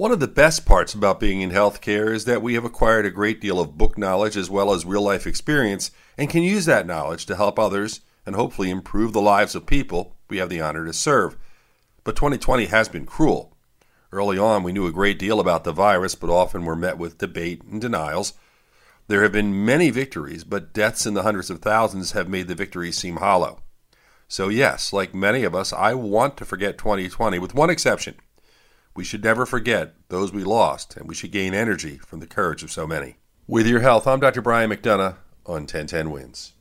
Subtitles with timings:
[0.00, 3.10] One of the best parts about being in healthcare is that we have acquired a
[3.10, 6.86] great deal of book knowledge as well as real life experience and can use that
[6.86, 10.86] knowledge to help others and hopefully improve the lives of people we have the honor
[10.86, 11.36] to serve.
[12.02, 13.54] But 2020 has been cruel.
[14.10, 17.18] Early on, we knew a great deal about the virus, but often were met with
[17.18, 18.32] debate and denials.
[19.06, 22.54] There have been many victories, but deaths in the hundreds of thousands have made the
[22.54, 23.60] victories seem hollow.
[24.28, 28.14] So, yes, like many of us, I want to forget 2020, with one exception.
[28.94, 32.62] We should never forget those we lost, and we should gain energy from the courage
[32.62, 33.16] of so many.
[33.46, 34.42] With your health, I'm Dr.
[34.42, 36.54] Brian McDonough on 1010 Wins.